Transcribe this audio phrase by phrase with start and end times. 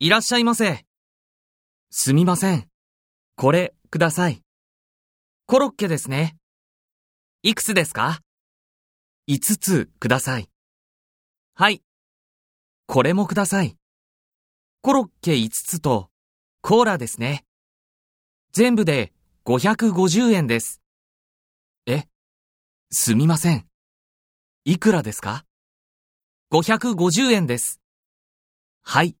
[0.00, 0.84] いらっしゃいませ。
[1.90, 2.68] すみません。
[3.36, 4.42] これ、ください。
[5.46, 6.36] コロッケですね。
[7.44, 8.20] いくつですか
[9.28, 10.50] ?5 つください。
[11.54, 11.84] はい。
[12.86, 13.76] これもください。
[14.82, 16.10] コロッケ5つと、
[16.60, 17.44] コーラですね。
[18.50, 19.12] 全部で
[19.44, 20.82] 550円です。
[21.86, 22.08] え、
[22.90, 23.68] すみません。
[24.64, 25.44] いくらですか
[26.52, 27.80] ?550 円です。
[28.82, 29.16] はい。